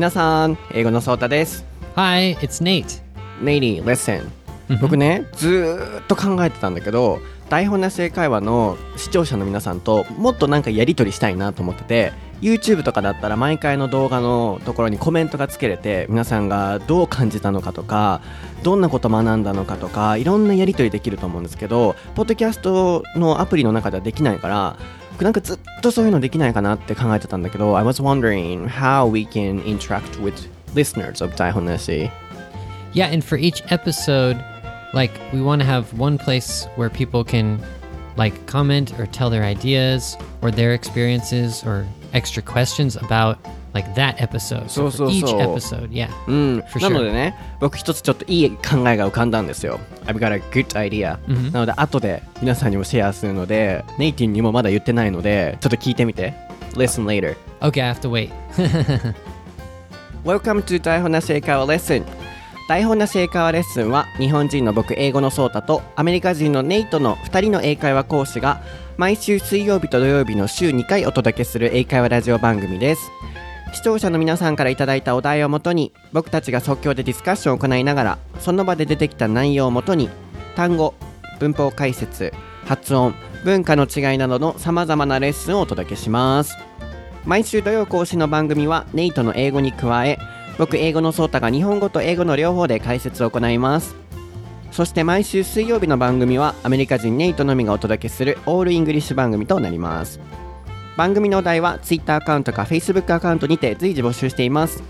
[0.00, 1.62] 皆さん、英語のソータです。
[1.94, 3.02] Hi, it's Nate.
[3.42, 4.30] Lady, listen.
[4.80, 18.22] 僕ね、ずーっと考えてたんだけど、台本なし英会話の視聴者の皆さんともっとなんかやり取りしたいなと思ってて、YouTube とかだったら毎回の動画のところにコメントがつけれて、皆さんがどう感じたのかとか、
[18.62, 24.76] どんなこと学んだのかとか、いろんなやり取りできると思うんですけど、ポッドキャストのアプリの中ではできないから、
[25.19, 30.33] 僕なんかずっとそういうのできないかなって考えてたんだけど、I was wondering how we can interact with
[30.73, 32.09] listeners of 台本なし。
[32.93, 34.37] Yeah, and for each episode,
[34.93, 37.59] like we want to have one place where people can
[38.17, 43.37] like comment or tell their ideas or their experiences or extra questions about
[43.72, 44.68] like that episode.
[44.70, 45.38] So, for so, each so.
[45.38, 46.08] episode, yeah.
[46.26, 46.92] うん、For な sure.
[46.92, 49.80] のでね、僕一つちょっといい考えが浮かんだんですよ。
[50.06, 51.18] I've got a good idea、
[51.52, 56.34] なので、後で皆さんにもシェアするので、ネイティンにもまだ言ってないので、ちょっと聞いてみて。
[56.74, 57.36] Listen later.
[57.60, 58.30] Okay, I have to wait.
[60.24, 62.30] Welcome to 台本なし英会話レッスン。
[62.68, 68.62] 台本なし英会話レッスンは日本人の僕英語のソータとアメリカ人のネイトの2人の英会話講師が
[68.96, 73.10] 毎週水曜日と土曜日の週2回お届けする英会話ラジオ番組です
[73.72, 80.10] 視聴者の皆さんからいただいたお題をもとに僕たちが即興でディスカッションを行いながらその場で出てきた内容をもとに
[80.56, 80.94] 単語
[81.38, 82.32] 文法解説
[82.64, 86.56] 発音文化の違いなどのさまざまなレッスンをお届けします。
[87.24, 90.18] 毎週土曜更新の番組はネイトの英語に加え
[90.58, 93.94] 僕英語のソータが日本語と英語の両方で解説を行います。
[94.72, 100.20] そして毎週水曜日の番組はアメリカ人ネイトのみがお届けするオールイングリッシュ番組となります。
[100.96, 104.82] 番組のお題は Twitter アカウントか Facebook アカウントにて随時募集しています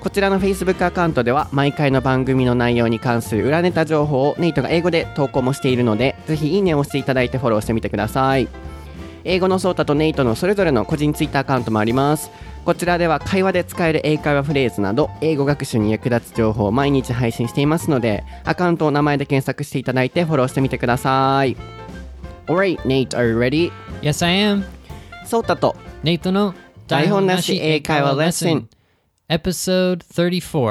[0.00, 8.48] こちらの Facebook アカウントでは毎回の番組の内容に関する裏ネタ情報をネイトが英語で投稿もしているのでぜひいいねを押していただいてフォローしてみてください
[9.24, 12.30] 英語のソータとネイトのそれぞれの個人ツイッターアカウントもあります
[12.64, 21.56] こちらでは会話で使える英会話フレーズなど英語学習に役立つ情報を毎日配信していますのでアカウントを名前で検索していただいてフォローしてみてください
[22.46, 23.70] Alright, Nate, are you ready?
[24.00, 24.77] yes, I am.
[25.28, 26.54] ソータとネイトの
[26.86, 28.66] 台本なし英会話レッスン
[29.28, 30.64] Episode 34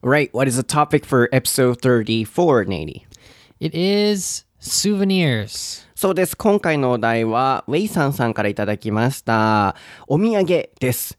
[0.00, 0.62] はい、right.
[0.62, 5.88] topic for episode 34, Nady?It is souvenirs.
[5.96, 6.36] そうです。
[6.36, 9.74] 今回のお題は、ウェイさんさんからいただきました。
[10.06, 11.18] お土産です。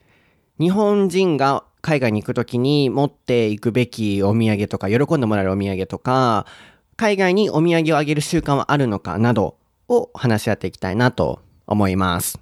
[0.57, 6.47] 日本人が海外に行くときに持っていくべきお土産とか、喜んでもらえるお土産とか、
[6.97, 9.55] 海外にお土産をあげる習慣はあるのかなど
[9.87, 12.39] を話し合っていきたいなと思います。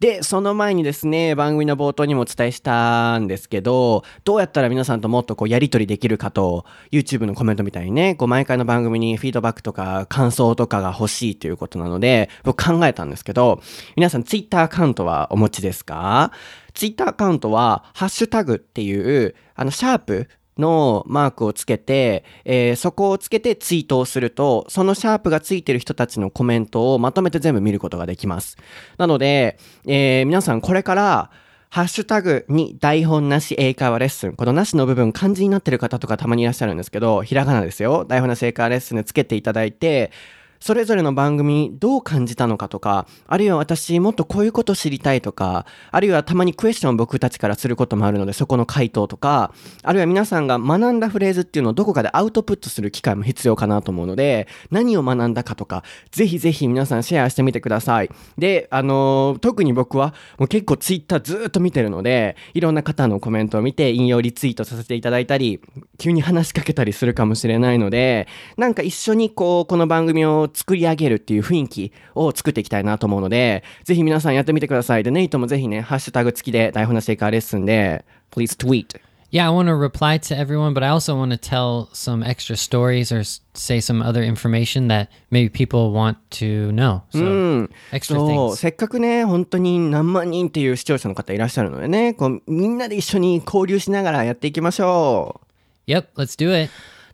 [0.00, 13.60] で、その前にですね、番組の冒頭にもお伝えしたんですけど、どうやったら皆さんともっとこうやり取りできるかと、YouTube のコメントみたいにね、こう毎回の番組にフィードバックとか感想とかが欲しいということなので、僕考えたんですけど、
[13.96, 16.32] 皆さん Twitter アカウントはお持ちですか？
[16.78, 20.28] ?Twitter アカウントは、ハッシュタグっていう、あの、シャープ
[20.58, 28.56] のマークをつけて、えーそこをつけてツイートをすると、そのシャープがついてる人たちのコメントをまとめて全部見ることができます。
[28.98, 31.30] なので、えー皆さんこれから、
[31.70, 34.32] ハッシュタグに台本なし英会話レッスン。
[34.32, 38.06] このなしの部分漢字になってる方とかたまにいらっしゃるんですけど、ひらがなですよ。
[38.08, 40.10] 台本なし英会話レッスンでつけていただいて、
[40.60, 49.52] それぞれの番組どう感じたのかとか、あるいは私もっとこういうこと知りたいとか、あるいはたまにクエスチョンを僕たちからすることもあるので、そこの回答とか、
[49.82, 58.10] あるいは皆さんが学んだフレーズっていうのをどこかでアウトプットする機会も必要かなと思うので、何を学んだかとか、ぜひぜひ皆さんシェアしてみてください。
[58.36, 65.60] で、あのー特に僕はもう結構ツイッターずっと見てるので、いろんな方のコメントを見て引用リツイートさせていただいたり、
[65.98, 75.04] 急に話しかけたりするかもしれないので、なんか一緒にこう、この番組を作り上げるっていう雰囲気を作っていきたいなと思うので、ぜひ皆さんやってみてください。
[75.04, 79.00] で、ネイトもぜひね、ハッシュタグ付きで台本なし英会話レッスンで、please tweet.
[79.30, 82.56] Yeah, I want to reply to everyone, but I also want to tell some extra
[82.56, 87.02] stories or say some other information that maybe people want to know.
[87.12, 88.56] So, extra そう、things.
[88.56, 95.42] せっかくね、本当に何万人っていう視聴者の方いらっしゃるのでね、こう、みんなで一緒に交流しながらやっていきましょ
[95.86, 95.90] う。
[95.90, 96.70] Yep, let's do it.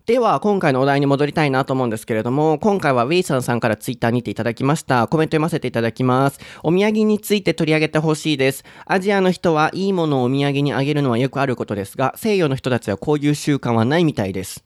[0.07, 5.09] では、今回のお題に戻りたいなと思うんですけれども、今回はウェイさんさんからツイッターにていただきました。
[5.09, 6.41] コメント読ませていただきます。
[6.63, 8.65] お土産について取り上げてほしいです。
[8.85, 14.63] アジアの人はいいものをお土産にあげるのはよくあることですが、西洋の人たちはこういう習慣はないみたいです。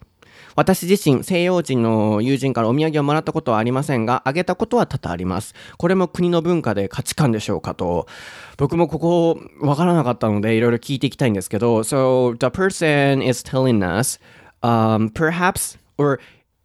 [0.56, 5.54] 私自身、西洋人の友人からお土産をもらったことはありませんが、あげたことは多々あります。
[5.76, 8.08] これも国の文化で価値観でしょうかと。
[8.56, 14.20] 僕もここ、わからなかったので、いろいろ聞いていきたいんですけど、So, the person is telling us,
[14.62, 16.18] um, perhaps, or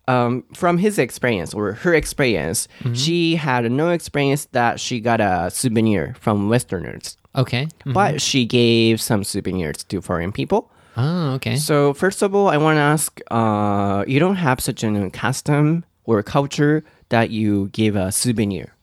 [0.08, 5.50] um, from his experience or her experience, she had no experience that she got a
[5.52, 7.68] souvenir from Westerners, Okay.
[7.86, 7.94] Mhm.
[7.94, 10.70] but she gave some souvenirs to foreign people.
[10.98, 11.56] Oh, okay.
[11.56, 15.86] So first of all, I want to ask, uh, you don't have such a custom
[16.06, 18.76] or culture that you give a souvenir.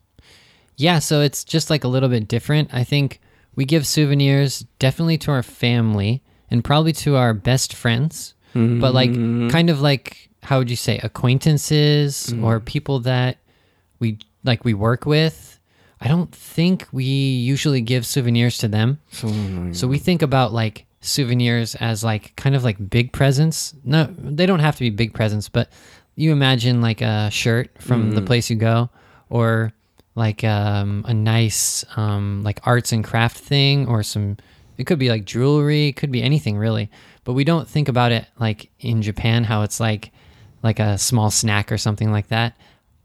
[0.77, 2.71] Yeah, so it's just like a little bit different.
[2.73, 3.21] I think
[3.55, 9.13] we give souvenirs definitely to our family and probably to our best friends, but like
[9.51, 13.39] kind of like how would you say acquaintances or people that
[13.99, 15.59] we like we work with.
[16.01, 18.99] I don't think we usually give souvenirs to them.
[19.75, 23.75] So we think about like souvenirs as like kind of like big presents.
[23.85, 25.69] No, they don't have to be big presents, but
[26.17, 28.89] you imagine like a shirt from the place you go
[29.29, 29.73] or
[30.15, 34.37] like um, a nice um, like arts and craft thing or some
[34.79, 36.91] it could be like jewelry, it could be anything really
[37.24, 40.12] But we don't think about it like in Japan how it's like
[40.64, 42.56] like a small snack or something like that.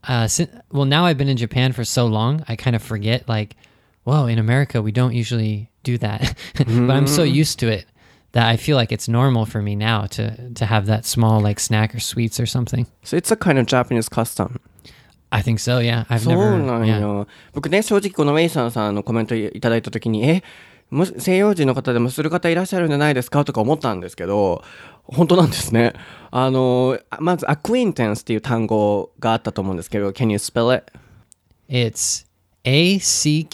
[0.03, 3.27] Uh, si- well, now I've been in Japan for so long, I kind of forget
[3.29, 3.55] like,
[4.03, 7.85] whoa, in America we don't usually do that, but I'm so used to it
[8.31, 11.59] that I feel like it's normal for me now to to have that small like
[11.59, 12.87] snack or sweets or something.
[13.03, 14.59] So it's a kind of Japanese custom.
[15.31, 15.79] I think so.
[15.79, 16.57] Yeah, I've そう never.
[16.65, 16.99] なん yeah.
[16.99, 17.27] よ。
[17.53, 20.43] 僕ね、正直このウェイサンさんのコメントいただいたときに、え、む
[20.90, 24.62] 西洋人の方でもする方いらっしゃるんじゃないですかとか思ったんですけど、
[25.04, 25.94] 本当なんですね。
[26.30, 30.92] あの、まず、acquaintance っていう単語があったと思うんですけど、can you spell it?
[31.68, 32.26] It's
[32.64, 33.46] A-C-Q-U-A-I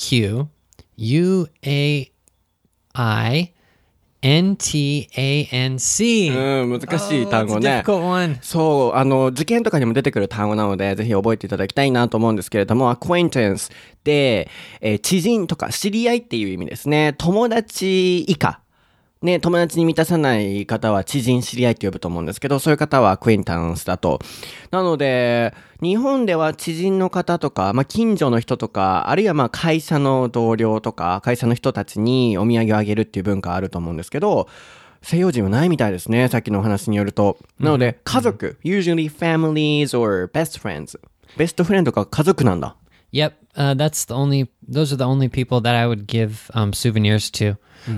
[4.22, 6.30] C Q U A I N T A N C.
[6.30, 7.82] うん、難しい単 Oh, 語ね。
[8.42, 13.70] そう、あの、受験とかにも出てくる単語なので、ぜひ覚えていただきたいなと思うんですけれども、acquaintance
[14.04, 14.48] で、
[14.80, 17.14] えー知人とか知り合いっていう意味ですね。
[17.18, 18.61] 友達以下。
[19.22, 24.18] ね、友達に満たさない方は知人、知り合いって呼ぶと思うんですけど、そういう方は acquaintance だと。
[24.72, 34.48] なので、日本では知人の方とか、まあ、近所の人とか、あるいはまあ会社の同僚とか、会社の人たちにお土産をあげるっていう文化あると思うんですけど、
[35.02, 36.28] 西洋人はないみたいですね。
[36.28, 37.38] さっきのお話によると。
[37.58, 40.98] なので、家族、usually families or best friends。
[41.36, 42.76] ベストフレンドが家族なんだ。
[43.12, 44.48] Yep, uh, that's the only.
[44.66, 47.56] Those are the only people that I would give um, souvenirs to.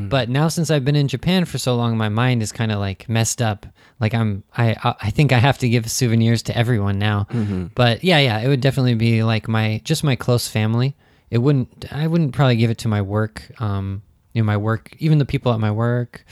[0.08, 2.78] But now, since I've been in Japan for so long, my mind is kind of
[2.78, 3.66] like messed up.
[4.00, 7.26] Like I'm, I, I think I have to give souvenirs to everyone now.
[7.74, 10.96] But yeah, yeah, it would definitely be like my just my close family.
[11.30, 11.92] It wouldn't.
[11.92, 13.42] I wouldn't probably give it to my work.
[13.60, 14.02] Um,
[14.32, 16.24] you know, my work, even the people at my work.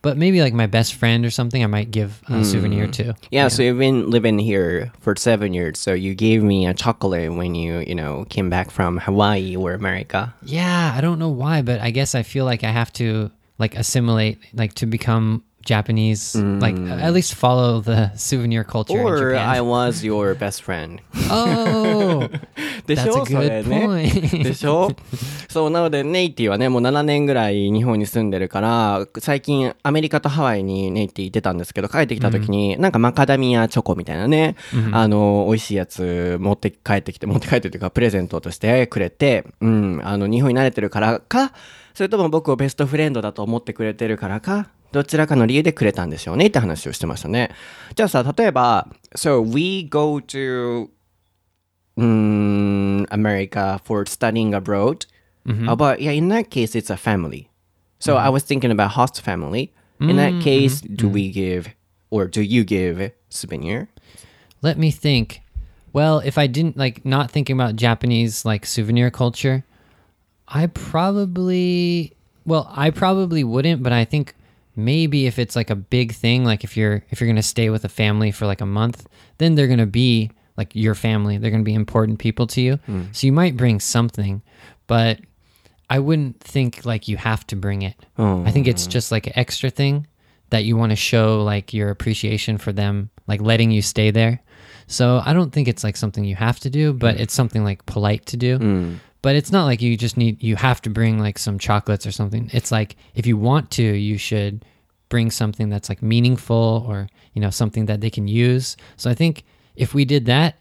[0.00, 3.14] But maybe like my best friend or something, I might give a souvenir to.
[3.30, 5.78] Yeah, so you've been living here for seven years.
[5.80, 9.74] So you gave me a chocolate when you, you know, came back from Hawaii or
[9.74, 10.34] America.
[10.42, 13.74] Yeah, I don't know why, but I guess I feel like I have to like
[13.74, 19.36] assimilate, like to become Japanese, like at least follow the souvenir culture Or.
[19.36, 21.00] I was your best friend.
[21.30, 22.26] oh,
[22.86, 23.86] that's ょ？A good ね。
[23.86, 24.44] point.
[24.44, 24.90] でしょ？
[25.50, 34.56] そう、なので、ネイティはね、もう7年ぐらい日本に住んでるから、最近アメリカとハワイにネイティ行ってたんですけど、帰ってきた時に、なんかマカダミアチョコみたいなね、
[34.92, 41.52] あの、美味しいやつ持って帰ってきて、持って帰ってというか、プレゼントとしてくれて、うん、あの、日本に慣れてるからか、
[41.94, 47.49] それとも僕をベストフレンドだと思ってくれてるからか、どちらかの理由でくれたんでしょうねって話をしてましたね。
[47.95, 50.89] じゃあさ、例えば、So we go to
[51.97, 55.05] mm, America for studying abroad.
[55.45, 57.49] Uh, but yeah, in that case, it's a family.
[57.99, 59.73] So I was thinking about host family.
[59.99, 61.69] In that case, do we give
[62.09, 63.87] or do you give souvenir?
[64.61, 65.41] Let me think.
[65.93, 69.63] Well, if I didn't like not thinking about Japanese like souvenir culture,
[70.47, 72.13] I probably
[72.45, 74.35] well, I probably wouldn't, but I think
[74.78, 77.68] maybe if it's like a big thing, like if you're if you're going to stay
[77.68, 79.06] with a family for like a month,
[79.38, 81.36] then they're going to be like your family.
[81.36, 82.76] They're going to be important people to you.
[82.86, 83.04] Hmm.
[83.12, 84.42] So you might bring something,
[84.86, 85.20] but
[85.90, 87.94] I wouldn't think like you have to bring it.
[88.46, 88.90] I think it's oh.
[88.90, 90.06] just like an extra thing
[90.50, 94.40] that you want to show like your appreciation for them, like letting you stay there.
[94.86, 97.22] So I don't think it's like something you have to do, but hmm.
[97.22, 98.58] it's something like polite to do.
[98.58, 98.94] Hmm.
[99.20, 102.12] But it's not like you just need you have to bring like some chocolates or
[102.12, 102.50] something.
[102.52, 104.64] It's like if you want to, you should
[105.08, 108.76] bring something that's like meaningful or, you know, something that they can use.
[108.96, 109.44] So I think
[109.74, 110.58] if we did that,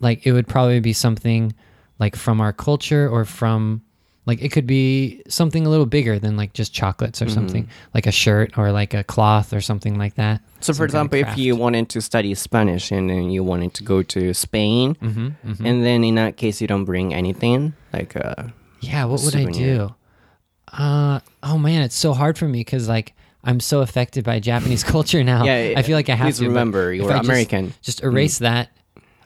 [0.00, 1.54] like it would probably be something
[1.98, 3.82] like from our culture or from
[4.26, 8.06] like it could be something a little bigger than like just chocolates or something like
[8.06, 11.14] a shirt or like a cloth or something like that So, for Some kind of
[11.14, 14.94] example, if you wanted to study Spanish and then you wanted to go to Spain,
[15.02, 18.44] Mm-hmm, and then in that case, you don't bring anything like uh,
[18.80, 19.94] yeah what would i do
[20.72, 23.14] uh oh man it's so hard for me because like
[23.44, 25.42] I'm so affected by Japanese culture now.
[25.44, 26.46] Yeah, I feel like I have to.
[26.46, 27.74] remember, you're I just- American.
[27.82, 28.70] Just, erase that.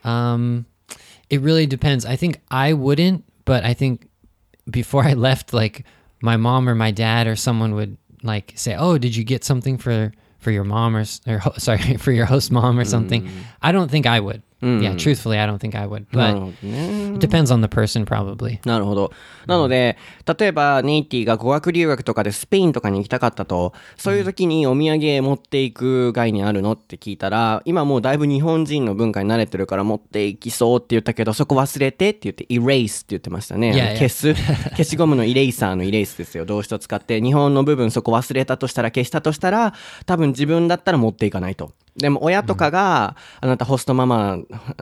[0.05, 0.65] Um,
[1.29, 2.07] it really depends.
[2.07, 4.09] I think I wouldn't, but I think
[4.71, 5.85] before I left, like
[6.21, 9.79] my mom or my dad or someone would like say, "Oh, did you get something
[9.79, 13.31] for for your mom or, or sorry for your host mom or something?" Mm.
[13.63, 14.43] I don't think I would.
[14.63, 16.07] Yeah, truthfully, I don't think I would.
[16.11, 18.59] But it depends on the person, probably.
[18.65, 19.13] なるほど。
[19.47, 19.99] なので、
[20.39, 33.75] 例えばネイティが語学留学とかでスペインとかに行きたかったと、そういう時にお土産持っていく概念あるのって聞いたら、今もうだいぶ日本人の文化に慣れてるから持っていきそうって言ったけど、そこ忘れてって言って、erase って言ってましたね。
[33.75, 34.35] いやいや消す。
[34.73, 36.47] 消しゴムのイレイサーのイレイスですよ。
[36.47, 39.75] 動詞と使って、日本の部分そこ忘れたとしたら、消したとしたら、
[40.07, 41.73] 多分自分だったら持っていかないと。
[41.97, 44.39] でも親とかが、あなたホストママ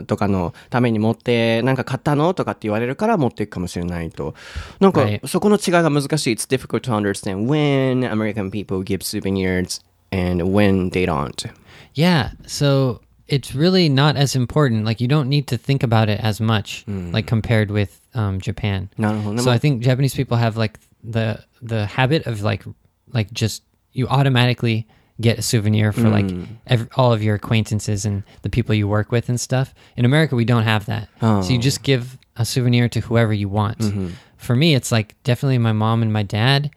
[0.07, 4.35] とかのために持って、なんか買ったのとかって言われるから持っていくかもしれないと。
[4.81, 6.33] なんか.そこの違いが難しい。
[6.35, 9.81] It's difficult to understand when American people give souvenirs
[10.11, 11.49] and when they don't.
[11.95, 14.85] Yeah, so it's really not as important.
[14.85, 18.89] Like you don't need to think about it as much, like compared with um, Japan.
[18.99, 19.43] なるほどね。
[19.43, 22.65] So I think Japanese people have like the the habit of like
[23.13, 24.87] like just you automatically
[25.21, 26.47] get a souvenir for like mm.
[26.67, 29.73] ev all of your acquaintances and the people you work with and stuff.
[29.97, 31.09] In America, we don't have that.
[31.21, 31.63] So you oh.
[31.63, 33.79] just give a souvenir to whoever you want.
[33.79, 34.09] Mm-hmm.
[34.37, 36.71] For me, it's like definitely my mom and my dad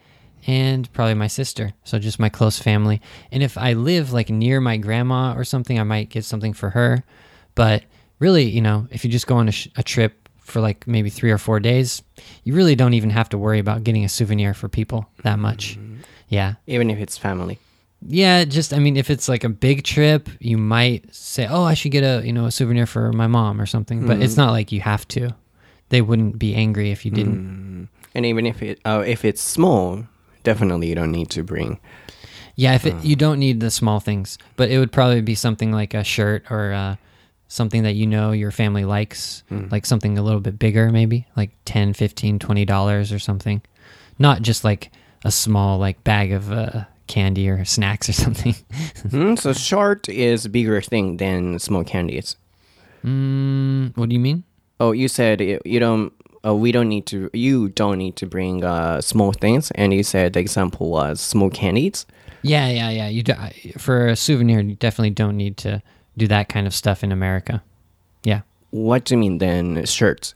[0.45, 1.73] and probably my sister.
[1.83, 3.01] So just my close family.
[3.31, 6.69] And if I live like near my grandma or something, I might get something for
[6.69, 7.03] her.
[7.55, 7.83] But
[8.19, 11.09] really, you know, if you just go on a, sh- a trip for like maybe
[11.09, 12.01] three or four days,
[12.43, 15.77] you really don't even have to worry about getting a souvenir for people that much.
[15.77, 15.97] Mm-hmm.
[16.29, 16.53] Yeah.
[16.67, 17.59] Even if it's family.
[18.01, 21.73] Yeah, just I mean if it's like a big trip, you might say, "Oh, I
[21.73, 24.51] should get a, you know, a souvenir for my mom or something." But it's not
[24.51, 25.35] like you have to.
[25.89, 27.89] They wouldn't be angry if you didn't.
[28.13, 30.05] And even if it uh, if it's small,
[30.43, 31.79] definitely you don't need to bring.
[32.55, 35.71] Yeah, if it, you don't need the small things, but it would probably be something
[35.71, 36.95] like a shirt or uh,
[37.47, 41.51] something that you know your family likes, like something a little bit bigger maybe, like
[41.65, 43.61] 10, 15, 20 dollars or something.
[44.19, 44.91] Not just like
[45.23, 48.55] a small like bag of uh, candy or snacks or something.
[49.11, 52.35] Hmm, so short is bigger thing than small candies.
[53.05, 54.43] mm, what do you mean?
[54.79, 56.13] Oh, you said you don't.
[56.45, 57.29] Uh, we don't need to.
[57.33, 61.49] You don't need to bring uh, small things, and you said the example was small
[61.49, 62.05] candies.
[62.43, 63.07] Yeah, yeah, yeah.
[63.07, 63.33] You do,
[63.77, 65.81] for a souvenir, you definitely don't need to
[66.17, 67.63] do that kind of stuff in America.
[68.23, 68.41] Yeah.
[68.69, 69.85] What do you mean then?
[69.85, 70.35] Shirts.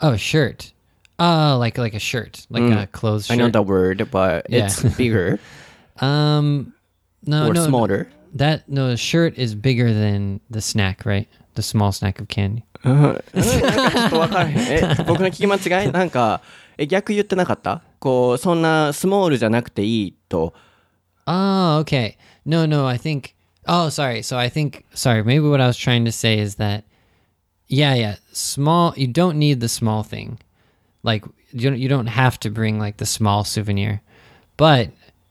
[0.00, 0.72] Oh, a shirt.
[1.18, 3.34] Oh, like like a shirt, like a clothes Shirt.
[3.34, 4.66] I know the word, but Yeah.
[4.66, 5.40] it's bigger
[5.99, 6.73] Um,
[7.25, 8.09] no, or no, smaller.
[8.33, 11.27] That no, the shirt is bigger than the snack, right?
[11.55, 12.63] The small snack of candy.
[12.83, 14.57] なんかちょっとわからへん。
[14.57, 16.41] え、僕の聞き間違いなんか、
[16.77, 20.53] え、逆言ってなかったこう、そんなスモールじゃなくていいと。
[21.25, 22.17] Oh, okay.
[22.45, 23.33] No, no, I think.
[23.65, 24.21] Oh, sorry.
[24.23, 24.83] So I think.
[24.93, 25.23] Sorry.
[25.23, 26.83] Maybe what I was trying to say is that.
[27.67, 28.15] Yeah, yeah.
[28.33, 28.93] Small.
[28.97, 30.39] You don't need the small thing.
[31.03, 31.79] Like you don't.
[31.79, 34.01] You don't have to bring like the small souvenir,
[34.57, 34.89] but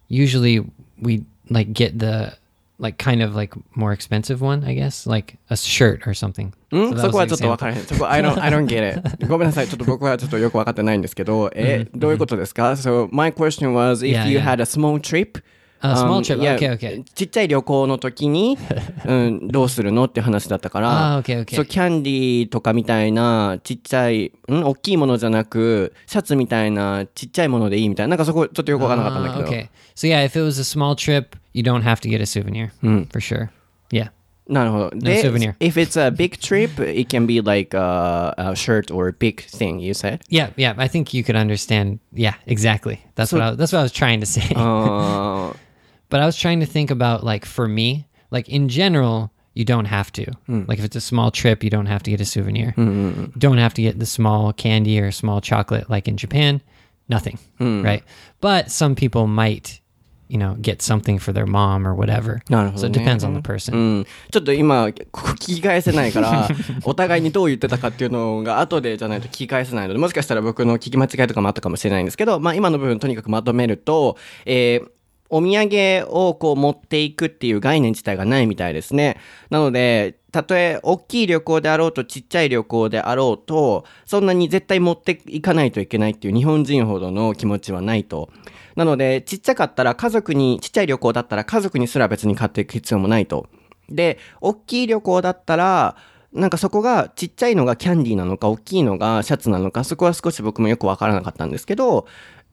[0.08, 0.64] usually
[1.00, 2.36] we like get the
[2.78, 4.64] like kind of like more expensive one.
[4.64, 6.52] I guess like a shirt or something.
[6.72, 7.58] ん So that そこ was は an ちょっとわ example.
[7.58, 7.82] からへん。
[7.84, 9.26] そこ、I don't, I don't get it.
[9.26, 9.68] ごめんなさい。
[9.68, 14.42] ちょっと僕はちょっとよくわかってないんですけど、え、どういうことですか ?So, my question was, if Yeah, you yeah.
[14.44, 15.40] had a small trip,
[15.81, 16.39] A small um, trip.
[16.41, 17.03] yeah, Okay, okay.
[17.13, 18.57] ちっちゃい旅行の時に、
[19.05, 21.55] うん、どうするのって話だったから、あー okay, okay.
[21.55, 28.11] そう、キャンディーとかみたいな、ちっちゃい、ん大きいものじゃなく、シャツみたいな、ちっちゃいものでいいみたいな。
[28.11, 29.49] なんかそこ、ちょっとよくわからなかったんだ Ah, けど。
[29.51, 29.69] okay.
[29.95, 32.71] So yeah, if it was a small trip, you don't have to get a souvenir
[33.11, 33.49] for sure.
[33.91, 34.09] Yeah.
[34.49, 34.91] なるほど。
[34.91, 35.55] で、souvenir.
[35.59, 39.41] if it's a big trip, it can be like a, a shirt or a big
[39.45, 40.21] thing, you said?
[40.29, 40.73] Yeah, yeah.
[40.77, 41.99] I think you could understand.
[42.13, 42.99] Yeah, exactly.
[43.15, 44.53] That's So- what I, that's what I was trying to say.
[44.55, 45.66] あー
[46.08, 49.86] but I was trying to think about like for me, like in general, you don't
[49.86, 50.26] have to.
[50.48, 52.74] Like if it's a small trip, you don't have to get a souvenir.
[52.76, 56.60] You don't have to get the small candy or small chocolate like in Japan.
[57.08, 58.02] Nothing, right?
[58.40, 59.80] But some people might,
[60.28, 62.40] you know, get something for their mom or whatever.
[62.48, 63.74] なるほ So ど it ね depends on the person.
[63.74, 66.48] うん、ちょっと今ここ聞き返せないから
[66.84, 74.88] お互いにどう言ってたかっていうのが後でじゃないと聞き返せないのでもしかしたら僕の聞き間違いとかもあったかもしれないんですけど、まあ、今の部分とにかくまとめると、えー
[75.29, 79.17] お土産をこう持っていくっていう概念自体がないみたいですね。
[79.49, 88.29] なので、たとえ大きい旅行であろうとちっちゃい旅行であろうと、そんなに絶対持っていかないといけないっていう日本人ほどの気持ちはないと。
[88.75, 93.47] なので、ちっちゃかったら家族に、ちっちゃい旅行だったら家族にすら別に買っていく必要もないと。
[93.89, 95.95] で、大きい旅行だったら、
[96.33, 102.05] なんかそこがちっちゃいのがキャンディーなのか、大きいのがシャツなのか、そこは少し僕もよくわからなかったんですけど、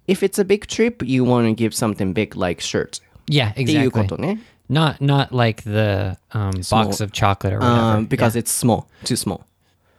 [0.07, 3.01] if it's a big trip, you want to give something big like shirts.
[3.27, 4.39] Yeah, exactly.
[4.69, 7.97] Not not like the um, box of chocolate or um, whatever.
[7.99, 8.41] Um, because yeah.
[8.41, 9.47] it's small, too small.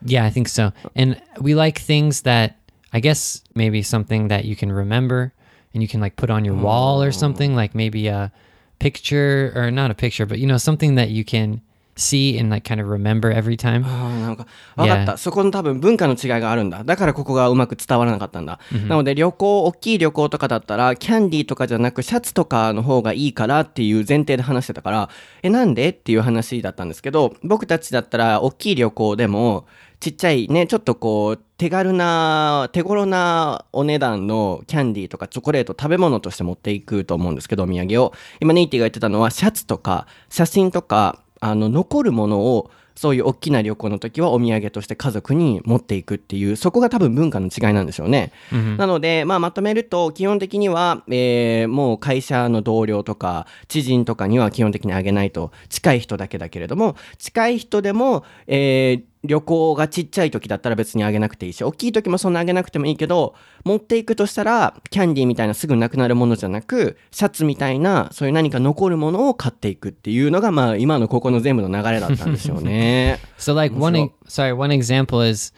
[0.04, 0.74] Yeah, I think so.
[0.96, 2.58] And we like things that
[2.94, 5.34] I guess maybe something that you can remember
[5.74, 7.56] and you can like put on your wall or something oh.
[7.56, 8.32] like maybe a
[8.80, 11.62] picture or not a picture, but you know something that you can
[11.96, 13.86] see and like kind of remember every time.
[13.86, 15.18] ああ、なんか、わかった。
[15.18, 16.84] そこの多分文化の違いがあるんだ。
[16.84, 18.60] だからここがうまく伝わらなかったんだ。
[18.88, 25.10] なので旅行、大きい旅行とかだったら、キャンディーとかじゃなく、シャツとかの方がいいからっていう前提で話してたから、
[25.42, 29.66] え、なんでっていう話だったんですけど、僕たちだったら、大きい旅行でも、
[30.02, 38.14] ちっちゃいね、ちょっとこう、手軽な、手頃なお値段のキャンディーとかチョコレート食べ物として持っていくと思うんですけど、お土産を。
[38.42, 48.32] 今ネイティが言ってたのは、シャツとか、写真とか、あの残るものをそういう大きな旅行の時はお土産として家族に持っていくっていうそこが多分文化の違いなんでしょうね。
[48.78, 73.20] なので、まあ、まとめると基本的には、えーもう会社の同僚とか知人とかには基本的にあげないと近い人だけだけれども近い人でも、えー旅行がちっちゃい時だったら別にあげなくていいし大きい時もそんなあげなくてもいいけど持っていくとしたらキャンディーみたいなすぐなくなるものじゃなくシャツみたいなそういう何か残るものを買っていくっていうのがまあ今のここの全部の流れだったんでしょうね。
[73.38, 75.54] So like one e- sorry, one example is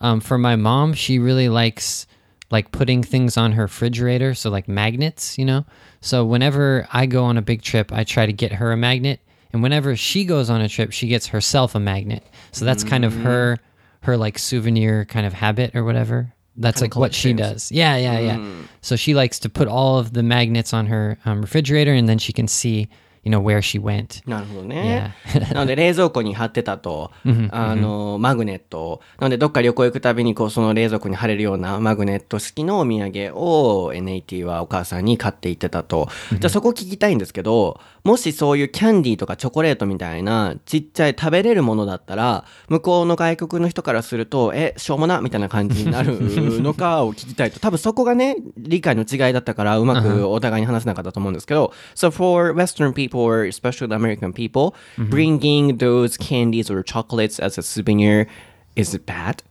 [0.00, 2.06] um, for my mom, she really likes
[2.50, 5.64] like putting things on her refrigerator, so like magnets, you know.
[6.00, 9.20] So whenever I go on a big trip, I try to get her a magnet,
[9.53, 12.23] and whenever she goes on a trip, she gets herself a magnet.
[12.51, 13.57] So that's kind of her
[14.01, 16.33] her like souvenir kind of habit or whatever.
[16.55, 17.69] That's like what she collections.
[17.69, 17.71] does.
[17.71, 18.39] Yeah, yeah, yeah.
[18.81, 22.17] So she likes to put all of the magnets on her um, refrigerator, and then
[22.17, 22.89] she can see,
[23.23, 24.23] you know, where she went.
[24.25, 25.13] なるほどね。
[25.53, 27.11] なので冷蔵庫に貼ってたと、
[27.51, 29.01] あの、マグネットを。
[29.19, 36.09] なのでどっか旅行行くたびにこうその冷蔵庫に貼れるようなマグネット式のお土産を NAT はお母さんに買っていってたと。
[36.31, 46.18] じゃあそこ聞きたいんですけど、 もしそういうキャンディーとかチョコレートみたいなちっちゃい食べれるものだったら、向こうの外国の人からすると、え、しょうもなみたいな感じになる
[46.60, 47.60] のかを聞きたいと。
[47.60, 57.62] 多分そこがね、理解の違いだったからうまくお互いに話せなかったと思うんですけど、So for Western people or especially the American people, bringing those candies or chocolates as a
[57.62, 58.26] souvenir
[58.74, 59.44] is bad?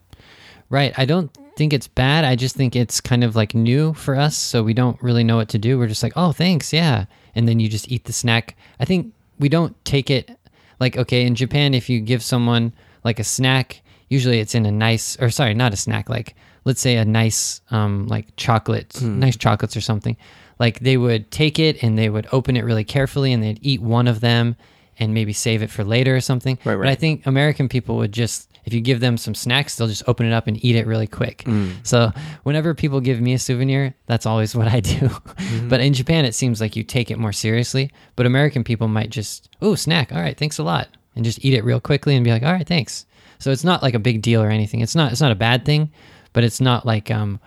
[0.69, 0.93] Right.
[0.97, 2.25] I don't think it's bad.
[2.25, 4.35] I just think it's kind of like new for us.
[4.35, 5.77] So we don't really know what to do.
[5.77, 6.73] We're just like, oh, thanks.
[6.73, 7.05] Yeah.
[7.35, 8.55] And then you just eat the snack.
[8.79, 10.37] I think we don't take it
[10.79, 14.71] like, okay, in Japan, if you give someone like a snack, usually it's in a
[14.71, 19.37] nice, or sorry, not a snack, like let's say a nice, um, like chocolate, nice
[19.37, 20.17] chocolates or something.
[20.59, 23.81] Like they would take it and they would open it really carefully and they'd eat
[23.81, 24.55] one of them
[24.99, 26.59] and maybe save it for later or something.
[26.65, 29.87] Right, But I think American people would just, if you give them some snacks, they'll
[29.87, 31.43] just open it up and eat it really quick.
[31.45, 31.85] Mm.
[31.85, 32.11] So
[32.43, 35.07] whenever people give me a souvenir, that's always what I do.
[35.07, 35.69] Mm-hmm.
[35.69, 37.91] But in Japan, it seems like you take it more seriously.
[38.15, 40.11] But American people might just, oh, snack.
[40.11, 42.53] All right, thanks a lot, and just eat it real quickly and be like, all
[42.53, 43.05] right, thanks.
[43.39, 44.81] So it's not like a big deal or anything.
[44.81, 45.11] It's not.
[45.11, 45.91] It's not a bad thing,
[46.31, 47.39] but it's not like um,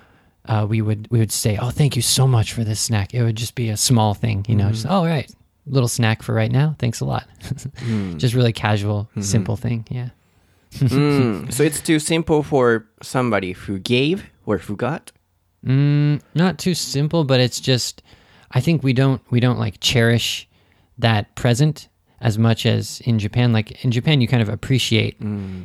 [0.46, 3.14] uh, we would we would say, oh, thank you so much for this snack.
[3.14, 4.70] It would just be a small thing, you know.
[4.70, 5.30] Just oh, all right,
[5.66, 6.74] little snack for right now.
[6.78, 7.26] Thanks a lot.
[7.84, 8.16] Mm.
[8.18, 9.20] just really casual, mm-hmm.
[9.20, 9.86] simple thing.
[9.90, 10.08] Yeah.
[10.80, 15.12] Mm, so it's too simple for somebody who gave or who got?
[15.64, 18.02] Mm, not too simple, but it's just
[18.50, 20.48] I think we don't we don't like cherish
[20.98, 21.88] that present
[22.20, 23.52] as much as in Japan.
[23.52, 25.16] Like in Japan, you kind of appreciate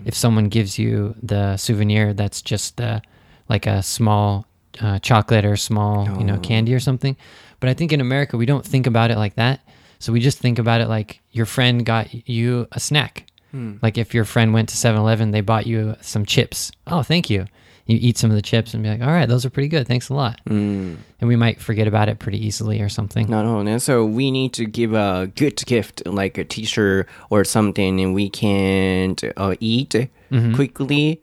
[0.05, 3.01] if someone gives you the souvenir that's just the
[3.47, 4.45] like a small
[4.81, 7.15] uh, chocolate or small you know candy or something.
[7.59, 9.59] But I think in America we don't think about it like that.
[9.99, 13.25] So we just think about it like your friend got you a snack.
[13.51, 13.77] Hmm.
[13.81, 16.71] Like if your friend went to 7-Eleven, they bought you some chips.
[16.87, 17.45] Oh, thank you.
[17.85, 19.87] You eat some of the chips and be like, all right, those are pretty good.
[19.87, 20.39] Thanks a lot.
[20.45, 20.97] Mm.
[21.19, 23.27] And we might forget about it pretty easily or something.
[23.27, 23.79] No, no, no.
[23.79, 28.29] So we need to give a good gift, like a t-shirt or something, and we
[28.29, 30.53] can uh, eat mm -hmm.
[30.53, 31.19] quickly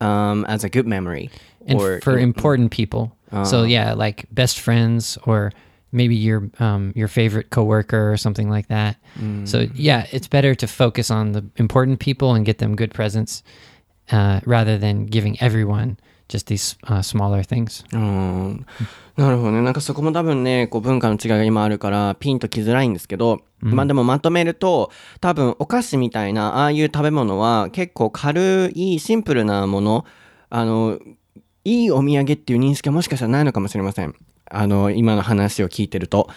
[0.00, 1.30] um, as a good memory.
[1.66, 3.16] And or, for important people.
[3.32, 3.66] Uh, so uh-huh.
[3.66, 5.52] yeah, like best friends or
[5.94, 8.96] maybe your um, your favorite coworker or something like that.
[9.44, 13.42] So yeah, it's better to focus on the important people and get them good presents
[14.10, 15.96] uh, rather than giving everyone
[16.28, 17.84] just these uh, smaller things.
[17.92, 18.66] うん
[19.16, 19.62] なるほどね。
[19.62, 30.04] なんかそこも多分ね、こう文化の違いが今あるからピンときづらいんですけど、まあでもまとめると、多分お菓子みたいなああいう食べ物は結構軽いシンプルなもの、
[30.50, 30.98] あの、
[31.64, 34.14] いいお土産っていう認識はもしかしたらないのかもしれません。
[34.50, 36.28] あの、今の話を聞いてると。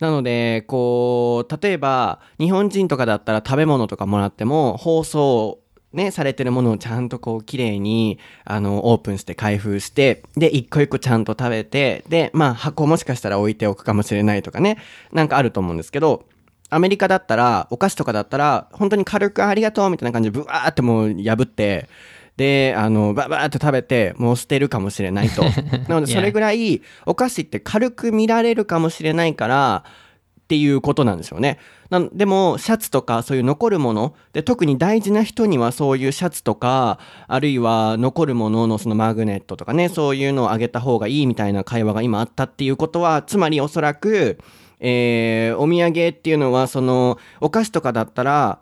[0.00, 5.58] なので、こう、例えば、日本人とかだったら食べ物とかもらっても、包装
[5.92, 14.78] ね、されてるものをちゃんとこう、綺麗に、あの、オープンして開封して、で、一個一個ちゃんと食べて、で、まあ、箱もしかしたら置いておくかもしれないとかね、
[15.12, 16.24] なんかあると思うんですけど、
[16.70, 21.88] アメリカだったら、お菓子とかだったら、本当に軽くありがとうみたいな感じで、ブワーってもう破って、
[22.38, 25.42] で、あの、ババーって食べて、もう捨てるかもしれないと。
[25.92, 31.58] なので、それぐらい、お菓子って軽く見られるかもしれないから、っていうことなんですよね。
[31.90, 44.38] なんでも、シャツとかそういう残るもの、で、特に大事な人にはそういうシャツとか、あるいは残るもののそのマグネットとかね、そういうのをあげた方がいいみたいな会話が今あったっていうことは、つまりおそらく、
[44.78, 48.60] えーお土産っていうのは、その、お菓子とかだったら、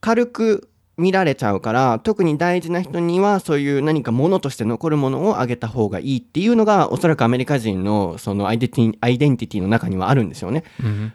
[0.00, 10.64] 軽く見られちゃうから特に大事な人にはそういう何かものとして残るものをあげた方がいいっていうのがおそらくアメリカ人のそのアイデンティアイデンティティの中にはあるんですよね。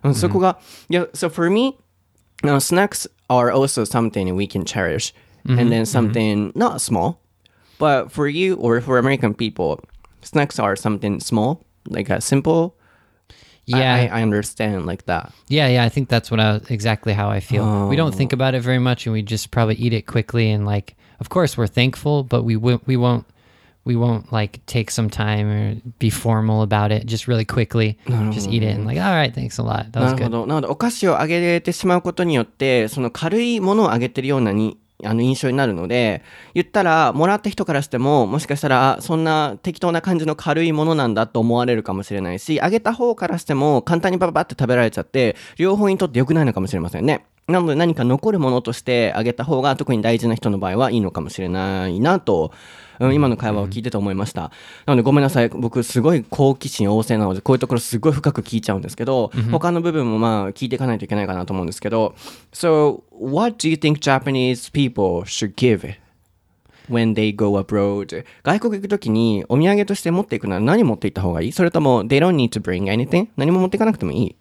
[0.04, 0.60] うんそこが、
[0.90, 1.78] いや、so for me,
[2.44, 5.14] uh, snacks are also something we can cherish
[5.48, 7.18] and then something not small.
[7.80, 9.80] But for you or for American people,
[10.22, 11.60] snacks are something small,
[11.90, 12.77] like a simple.
[13.73, 13.95] I- Yeah.
[14.13, 15.33] I, I understand like that.
[15.49, 17.89] Yeah, yeah, I think that's what I exactly how I feel.
[17.89, 20.51] We don't think about it very much, and we just probably eat it quickly.
[20.51, 23.25] And like, of course, we're thankful, but we w- we won't
[23.85, 27.07] we won't like take some time or be formal about it.
[27.07, 27.97] Just really quickly,
[28.33, 29.93] just eat it and like, all right, thanks a lot.
[29.93, 30.31] That な was るほ good.
[30.31, 30.47] ど。
[30.47, 36.24] なので、お菓子をあげてしまうことによって、その軽いものをあげてるようなに、 あの印象になるので、
[36.56, 47.26] 言ったら、もらった人からしても、もしかしたら、そんな適当な感じの軽いものなんだと思われるかもしれないし、あげた方からしても、簡単にバババって食べられちゃって、両方にとって良くないのかもしれませんね。
[47.48, 52.52] なので何か残るものとしてあげた方が特に大事な人の場合はいいのかもしれないなと、
[53.00, 54.52] うん今の会話を聞いてて思いました。
[54.86, 55.50] なのでごめんなさい。
[55.50, 62.16] 僕すごい好奇心旺盛なので、こういうところすごい深く聞いちゃうんですけど、他の部分もまあ聞いていかないといけないかなと思うんですけど、
[62.54, 65.96] So, what do you think Japanese people should give
[66.90, 68.26] when they go abroad?
[68.44, 73.28] 外国行くときにお土産として持っていくなら何持っていった方がいいそれとも、they don't need to bring anything?
[73.38, 74.36] 何も持っていかなくてもいい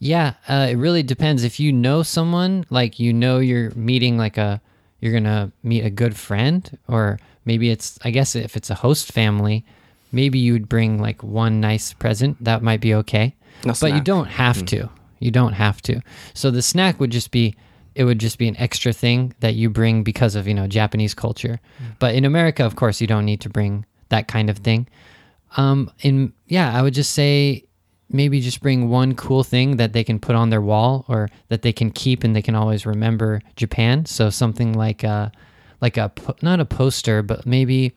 [0.00, 1.44] Yeah, uh, it really depends.
[1.44, 4.62] If you know someone, like you know you're meeting like a,
[5.02, 9.12] you're gonna meet a good friend, or maybe it's, I guess if it's a host
[9.12, 9.64] family,
[10.12, 12.42] maybe you would bring like one nice present.
[12.42, 13.34] That might be okay.
[13.64, 14.66] A but you don't have hmm.
[14.66, 14.90] to.
[15.18, 16.00] You don't have to.
[16.34, 17.54] So the snack would just be,
[17.94, 21.14] it would just be an extra thing that you bring because of, you know, Japanese
[21.14, 21.60] culture.
[21.78, 21.84] Hmm.
[21.98, 24.88] But in America, of course, you don't need to bring that kind of thing.
[25.56, 27.64] Um, in yeah, I would just say
[28.08, 31.62] maybe just bring one cool thing that they can put on their wall or that
[31.62, 34.04] they can keep and they can always remember Japan.
[34.04, 35.30] So something like a
[35.81, 37.93] like a po- not a poster, but maybe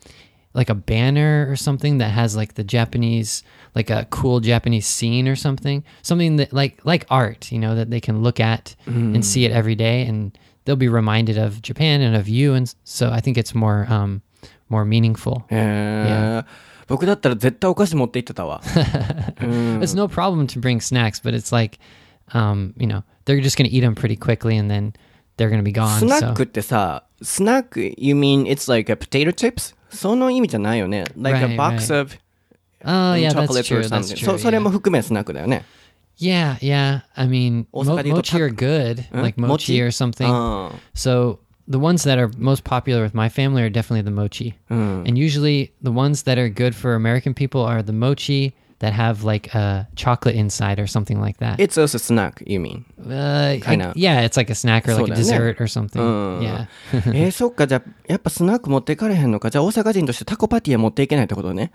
[0.54, 3.42] like a banner or something that has like the Japanese
[3.74, 5.84] like a cool Japanese scene or something.
[6.02, 9.52] Something that like like art, you know, that they can look at and see it
[9.52, 13.20] every day and they'll be reminded of Japan and of you and s- so I
[13.20, 14.22] think it's more um
[14.68, 15.44] more meaningful.
[15.50, 16.44] へー
[16.88, 18.62] 僕だったら絶対お菓子持って行ってたわ。
[19.82, 21.78] It's no problem to bring snacks, but it's like,
[22.32, 24.94] um, you know, they're just gonna eat them pretty quickly and then
[25.36, 25.98] they're gonna be gone.
[25.98, 27.12] スナッ so クってさ、 so.
[27.22, 29.74] スナック、you mean it's like a potato chips?
[29.90, 31.04] その意味じゃないよね。
[31.16, 32.00] like a Right, box right.
[32.00, 32.16] of
[32.84, 33.88] oh yeah, that's chocolates or true.
[33.88, 34.16] That's something.
[34.16, 34.24] true.
[34.32, 34.60] そそれ yeah.
[34.60, 35.64] も含めスナックだよね。
[36.20, 37.02] yeah, yeah.
[37.14, 40.26] I mean, mo- 大阪で言うと mochi are good, like mochi or something.
[40.28, 40.80] うん。
[40.94, 45.16] So the ones that are most popular with my family are definitely the mochi, and
[45.18, 49.49] usually the ones that are good for American people are the mochi that have like
[49.55, 51.55] a chocolate inside or something like that.
[51.59, 52.85] It's also snack, you mean?
[53.09, 53.93] uh, I- kinda.
[53.95, 56.01] yeah, it's like a snack or like a dessert or something.
[56.01, 56.67] うん Yeah.
[57.13, 59.49] えー、そっか、じゃあ、やっぱスナック持っていかれへんのか。
[59.49, 61.71] じゃあ、大阪人としてタコパティエ持っていけないってことね。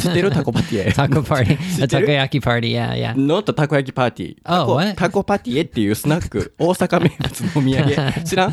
[0.00, 0.88] 知ってるタコパティエ。
[0.90, 2.72] Taco party, a ってる takoyaki party.
[2.72, 3.14] Yeah, yeah.
[3.18, 4.42] ノットたこ焼きパーティー。
[4.42, 4.94] タ Oh, コ what?
[4.96, 8.24] タコパティエっていうスナック、大阪名物のお土産。
[8.24, 8.52] 知らん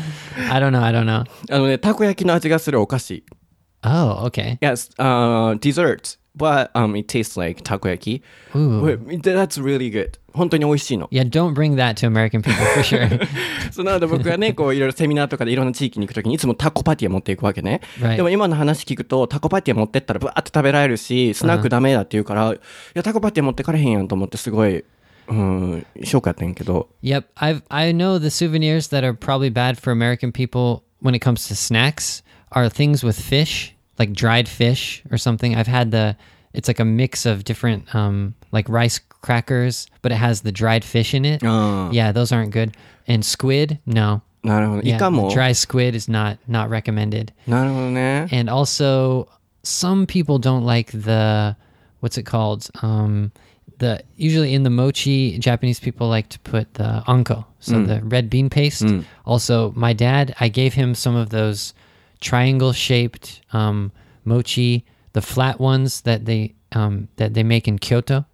[0.50, 0.82] I don't know.
[0.82, 1.24] I don't know.
[1.50, 3.24] あのね、たこ焼きの味がするお菓子。
[3.82, 4.58] Oh, okay.
[4.60, 6.18] Yes, uh, desserts.
[6.40, 8.56] But um, it tastes like たこ焼き。
[8.56, 8.82] Ooh.
[8.82, 10.18] Wait, That's really good.
[10.32, 11.06] 本当に美味しいの。
[11.12, 13.28] Yeah, don't bring that to American people for sure.
[13.70, 17.82] そうなので僕はね、こういろいろセミナーとかでいろんな地域に行くときにいつもタコパティエ持っていくわけね。
[17.98, 18.16] Right.
[18.16, 22.58] でも今の話聞くとタコパティエ持ってったらバーって食べられるし、スナックダメだって言うから、い
[22.94, 24.82] や、タコパティエ持ってかれへんやんと思ってすごい、
[25.28, 26.88] うん、ショックやったんやけど。
[27.02, 31.46] yep, I've I know the souvenirs that are probably bad for American people when it comes
[31.48, 35.55] to snacks are things with fish, like dried fish or something.
[35.55, 36.15] I've had the
[36.53, 40.83] it's like a mix of different um like rice crackers, but it has the dried
[40.83, 41.41] fish in it.
[41.43, 42.71] あ Yeah, those aren't good.
[43.07, 44.21] And squid, no.
[44.43, 44.81] あ、なるほど。
[44.81, 45.31] イ Yeah, カも。
[45.31, 47.33] dry squid is not not recommended.
[47.47, 48.27] なるほどね。
[48.31, 49.27] and also
[49.63, 51.55] some people don't like the
[52.01, 53.31] what's it called um
[53.79, 58.29] the usually in the mochi, Japanese people like to put the anko, so the red
[58.29, 58.85] bean paste.
[59.25, 61.73] Also, my dad, I gave him some of those
[62.19, 63.91] triangle shaped um,
[64.23, 68.25] mochi, the flat ones that they um, that they make in Kyoto.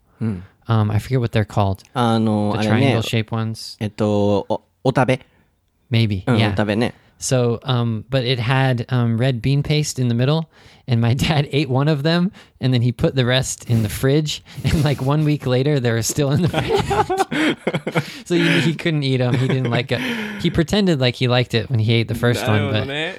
[0.68, 1.84] Um, I forget what they're called.
[1.94, 5.26] あの、 The あれね triangle、shaped ones, えっと、お、お食べ
[5.92, 6.24] maybe.
[6.28, 6.52] うん、お yeah.
[6.52, 6.94] 食べね。
[7.20, 10.46] So, um, but it had um, red bean paste in the middle,
[10.89, 13.89] and my dad ate one of them, and then he put the rest in the
[13.89, 14.43] fridge.
[14.65, 18.27] And like one week later, they were still in the fridge.
[18.27, 19.35] so he, he couldn't eat them.
[19.35, 20.01] He didn't like it.
[20.41, 23.17] He pretended like he liked it when he ate the first one, but ね。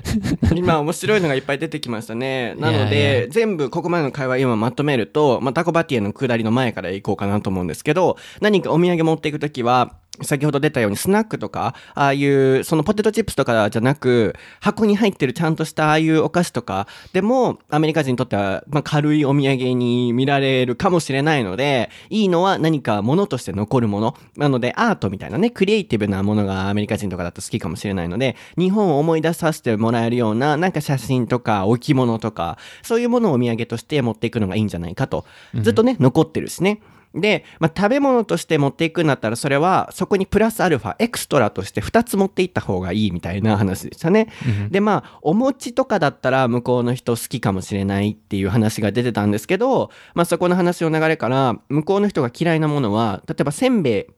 [0.55, 2.55] 今面白いのがいっぱい出てきましたね。
[2.55, 24.15] なのいやいで、全部ここまでの会話今まとめると、まあ、タコバティエの下りの前から行こうかなと思うんですけど、何かお土産持っていくときは、先ほど出たようにスナックとか、ああいう、そのポテトチップスとかじゃなく、箱に入ってるちゃんとしたああいうお菓子とかでも、アメリカ人にとっては、まあ、軽いお土産に見られるかもしれないので、いいのは何か物として残るもの。
[24.35, 35.25] なので、アートみたいなね、クリエイティブなものがアメリカ人とかだと好きかもしれないので、日本を思い出させてもらえるような、なんか写真とか置物とか、そういうものをお土産として持っていくのがいいんじゃないかと。
[35.61, 36.81] ずっとね、残ってるしね。
[37.19, 44.27] で、まあ、食べ物として持っていくんだったら、それは、そこにプラスアルファ、エクストラとして2つ持っていった方がいいみたいな話でしたね。
[44.69, 54.13] で、まあ、お餅とかだったら、向こうの人好きかもしれないっていう話が出てたんですけど、まあ、そこの話の流れから、向こうの人が嫌いなものは、例えばせんべい、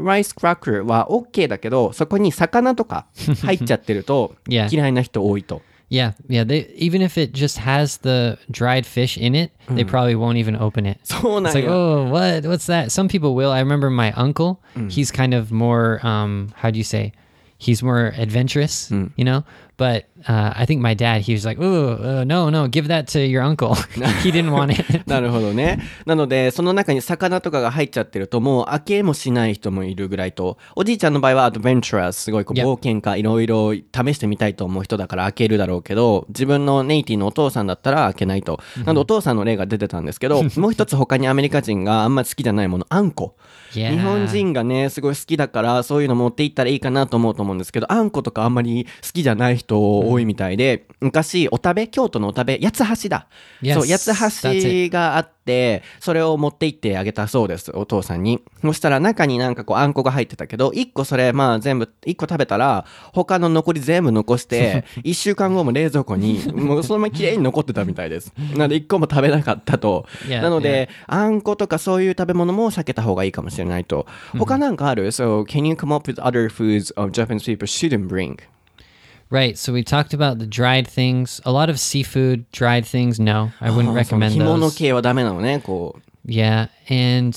[0.00, 3.06] ライスクラッカーは OK だけど、そこに魚とか
[3.42, 5.62] 入っちゃってると 嫌いな人多いと。
[5.88, 6.44] Yeah, yeah.
[6.44, 9.76] They even if it just has the dried fish in it, mm.
[9.76, 9.88] they hmm.
[9.88, 10.98] probably won't even open it.
[11.04, 12.44] So it's like, oh, what?
[12.44, 12.92] What's that?
[12.92, 13.50] Some people will.
[13.50, 14.62] I remember my uncle.
[14.74, 14.90] Mm.
[14.90, 16.04] He's kind of more.
[16.04, 17.12] Um, how do you say?
[17.64, 19.44] He's more adventurous, you know?
[19.76, 21.22] But uh, I think my dad.
[21.22, 23.74] He was like, oh, uh, no, no, give that to your uncle.
[24.22, 25.02] he didn't want it.
[25.08, 25.80] なるほどね。
[26.06, 38.60] なので、その中に魚とかが入っちゃってると、もう開けもしない人もいるぐらいと、おじいちゃんの場合はアドベンチャーすごいこう.冒険家、いろいろ試してみたいと思う人だから開けるだろうけど、自分のネイティのお父さんだったら開けないと。
[38.84, 43.34] なので、お父さんの例が出てたんですけど、もう一つ他にアメリカ人があんまり好きじゃないもの、あんこ。
[43.72, 53.28] 日本人がね、すごい好きだから、そういうの持っていったらいいかなと思うと思うんですけど、あんことかあんまり好きじゃない人多いみたいで、昔、お食べ、京都のお食べ、八つ橋だ。
[53.62, 53.98] Yes, そう、八
[54.88, 55.33] 橋があって、
[56.00, 58.40] それを持って行ってあげたそうです、お父さんに。
[58.62, 68.32] そしたら中になんかこう、あんこが入ってたけど、一個それ、まあ全部、一個食べたら、他の残り全部残して、 一週間後も冷蔵庫に、もうそのまま綺麗に残ってたみたいです。
[68.52, 70.06] なので一個も食べなかったと。
[70.28, 74.06] なので、あんことかそういう食べ物も避けた方がいいかもしれないと。
[74.38, 78.38] 他なんかある ?So, can you come up with other foods of Japanese people shouldn't bring?
[79.33, 79.57] Right.
[79.57, 81.39] So we talked about the dried things.
[81.45, 83.19] A lot of seafood, dried things.
[83.19, 84.77] No, I wouldn't あーその recommend 干物 those.
[84.77, 86.27] 系はダメなのね、こう。
[86.27, 87.35] Yeah, and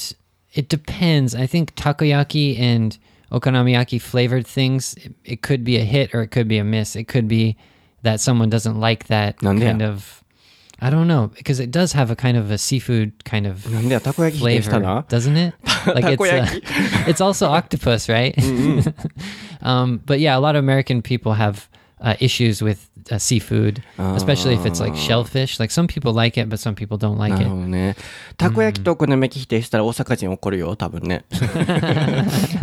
[0.55, 1.35] it depends.
[1.39, 2.99] I think takoyaki and
[3.31, 6.97] okonomiyaki flavored things, it, it could be a hit or it could be a miss.
[6.97, 7.57] It could be
[8.03, 9.73] that someone doesn't like that なんでや？
[9.73, 10.23] kind of.
[10.81, 14.79] I don't know because it does have a kind of a seafood kind of なんでやたこ焼き否定した
[14.79, 15.55] flavor, な doesn't it?
[15.95, 16.65] Like it's uh, たこ焼 き
[17.07, 18.35] it's also octopus, right?
[19.63, 21.69] um, but yeah, a lot of American people have
[22.01, 25.61] uh, issues with uh, seafood, especially if it's like shellfish.
[25.61, 27.49] Like some people like it, but some people don't like なる it.
[27.51, 27.97] ほどね。
[28.37, 31.25] たこ焼きとお好み焼き否定したら大阪人怒るよ、多分ね。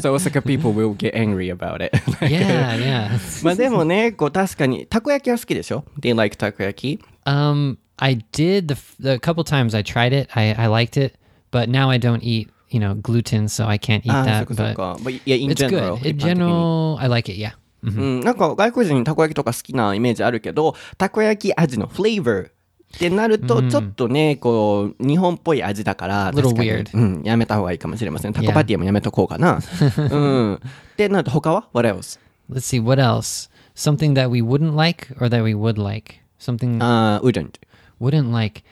[0.01, 1.95] so 大 阪 people will get angry about it.
[2.21, 3.45] Yeah, yeah.
[3.45, 10.13] まあでもね、こう確かに、たこ焼きは好きでしょ ?Do you like たこ焼き Um, I did the, f- the couple times I tried
[10.13, 10.29] it.
[10.33, 11.15] I, I liked it,
[11.51, 14.43] but now I don't eat, you know, gluten, so I can't eat ああ、そ that.
[14.43, 14.97] っかそっ But か。
[15.01, 15.97] But yeah, in it's general.
[15.97, 16.07] good.
[16.09, 17.37] In 一般的に general, I like it.
[17.39, 17.53] Yeah.
[17.83, 22.51] うん、なんか外国人たこ焼きとか好きなイメージあるけど、たこ焼き味のフレーバーっ
[22.97, 26.89] てなると、ちょっとね、こう、日本っぽい味だから、 Little 確かに weird.
[26.93, 28.33] うん、やめた方がいいかもしれません。
[28.33, 29.59] タコパティもやめとこうかな。
[29.97, 30.59] うん。
[30.97, 32.19] で、なると他は ?What else?
[32.51, 32.83] Let's see.
[32.83, 33.49] What else?
[33.75, 36.21] Something that we wouldn't like or that we would like?
[36.39, 37.59] Something あー、wouldn't.
[38.01, 38.63] wouldn't like.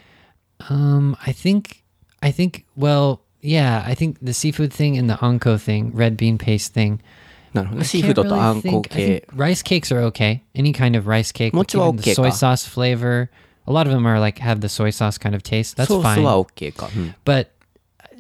[0.70, 1.84] Um, I think,
[2.22, 6.38] I think, well, yeah, I think the seafood thing and the anko thing, red bean
[6.38, 7.02] paste thing.
[7.54, 7.84] なるほどね。
[7.84, 10.42] I シーフード can't と really あんこ think- I 系 think。rice cakes are okay.
[10.56, 11.46] Any kind of rice cake.
[11.54, 12.36] like 餅は even the OK soy か。
[12.36, 13.30] sauce flavor.
[13.68, 15.76] A lot of them are like have the soy sauce kind of taste.
[15.78, 16.24] That's ソース fine.
[16.24, 16.90] は OK か。
[16.96, 17.16] うん。
[17.26, 17.48] But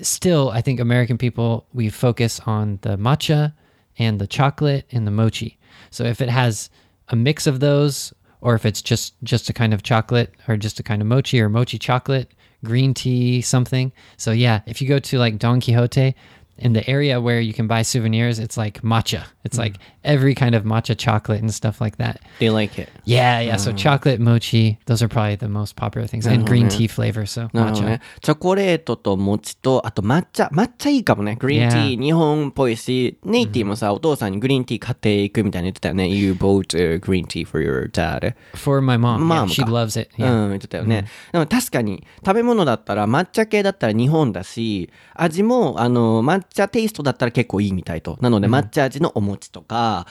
[0.01, 3.53] still, I think American people we focus on the matcha
[3.97, 5.57] and the chocolate and the mochi.
[5.89, 6.69] So if it has
[7.10, 10.79] a mix of those, or if it's just just a kind of chocolate or just
[10.79, 12.27] a kind of mochi or mochi chocolate,
[12.63, 13.91] green tea, something.
[14.17, 16.13] So yeah, if you go to like Don Quixote
[16.62, 19.23] in the area where you can buy souvenirs, it's like matcha.
[19.43, 22.19] It's like every kind of matcha chocolate and stuff like that.
[22.39, 22.89] They like it.
[23.05, 23.57] Yeah, yeah.
[23.57, 27.25] So chocolate mochi, those are probably the most popular things, and green tea flavor.
[27.25, 27.86] So なるほど matcha.
[27.86, 28.01] ね。
[28.21, 30.49] チョコレートと餅と、あと抹茶。
[30.51, 31.38] 抹茶いいかもね。
[31.39, 32.01] グリーンティー、 Yeah.
[32.01, 36.07] 日本っぽいし、ネイティもさ、お父さんにグリーンティー買っていくみたいに言ってたよね。
[36.10, 38.33] You bought、uh, green tea for your dad.
[38.55, 40.10] For my mom, yeah, Mom she か loves it.
[40.17, 40.45] う Yeah.
[40.47, 41.05] ん、言ってたよね。
[41.31, 48.18] でも確かに、食べ物だったら、抹茶系だったら日本だし、味も、あの、抹茶 テイストだったら結構いいみたいと。
[48.20, 50.06] なので、抹茶味のお餅とか、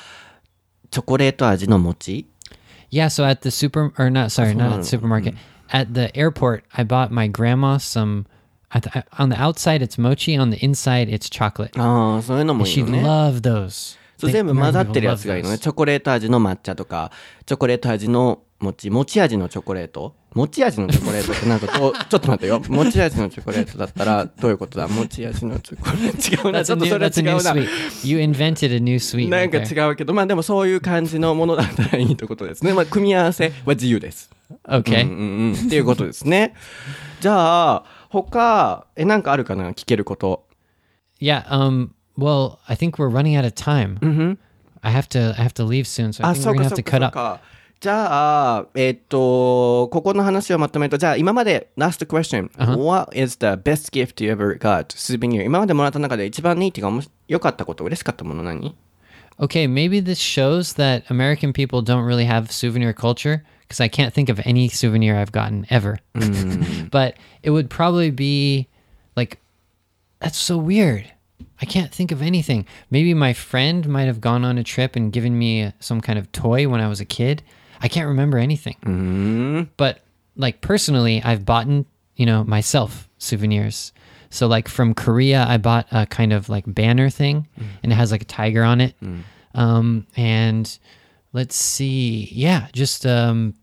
[0.90, 2.28] チョコレート味の餅
[2.92, 5.36] Yeah, so at the super or not sorry, not at the supermarket.
[5.70, 8.26] At the airport, I bought my grandma some
[8.74, 11.72] th- on the outside it's mochi, on the inside it's chocolate.
[11.82, 13.02] ああ、そういうのもいい She よね。
[13.02, 13.98] loved those.
[14.18, 15.58] そう全部混ざってるやつがいいのね。
[15.58, 17.12] チョコレート味の抹茶とか、
[17.46, 22.62] チョコレート味の餅、餅味のチョコレート餅味のチョコレートってなんかと、 ちょっと待ってよ。
[22.70, 24.88] 餅味のチョコレートだったら、どういうことだ？
[24.88, 26.48] 餅味のチョコレート。
[26.48, 26.64] 違 うな。
[26.64, 27.54] ちょっとそれは違うな。
[28.04, 29.28] You invented a new sweet.
[29.30, 32.74] なんか.違うけど、まあでもそういう感じのものだったらいいってことですね。
[32.74, 34.30] まあ組み合わせは自由です。
[34.68, 35.04] Okay.
[35.04, 35.54] うんうんうん。
[35.54, 36.54] っていうことですね。
[37.20, 39.72] じゃあ、他、え、なんかあるかな？
[39.72, 40.46] 聞けること。
[41.22, 44.38] Yeah, um well, I think we're running out of time.
[44.82, 46.76] I have to I have to leave soon, so I あ、think we're か gonna そ
[46.76, 47.40] have う to か cut up.
[47.81, 47.81] か。
[47.81, 54.87] じゃあ、えっと、ここの話をまとめると、じゃあ今まで last question、What is the best gift you ever got?
[54.87, 58.75] souvenir 今までもらった中で一番ネイティがおもし良かったこと、嬉しかったもの何
[59.39, 64.15] Okay, maybe this shows that American people don't really have souvenir culture because I can't
[64.15, 65.99] think of any souvenir I've gotten ever.
[66.91, 68.67] but it would probably be
[69.15, 69.39] like,
[70.21, 71.13] that's so weird.
[71.61, 72.65] I can't think of anything.
[72.91, 76.33] Maybe my friend might have gone on a trip and given me some kind of
[76.33, 77.43] toy when I was a kid.
[77.82, 78.76] I can't remember anything.
[79.78, 80.00] But
[80.36, 83.92] like personally, I've bought, you know, myself souvenirs.
[84.30, 87.48] So like from Korea, I bought a kind of like banner thing,
[87.84, 88.96] and it has like a tiger on it.
[89.54, 90.80] Um, and
[91.34, 93.56] let's see, yeah, just um,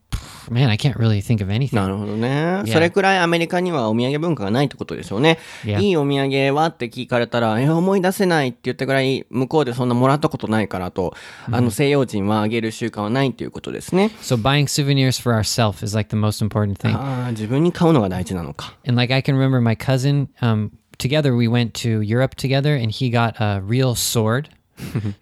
[0.50, 1.76] man, I can't really think of anything.
[1.76, 2.62] なるほどね。
[2.66, 5.38] それくらいアメリカにはお土産文化がないってことでしょうね。
[5.64, 11.14] いいお土産はって聞かれたら、え、思い出せないって言ったぐらい、向こうでそんなもらったことないからと、
[11.50, 14.10] あの西洋人はあげる習慣はないっていうことですね。
[14.20, 16.96] So buying souvenirs for ourselves is like the most important thing.
[16.96, 18.74] ああ、自分に買うのが大事なのか。
[18.86, 23.10] And like I can remember my cousin, um, together we went to Europe together, and he
[23.10, 24.48] got a real sword,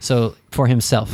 [0.00, 1.10] so for himself.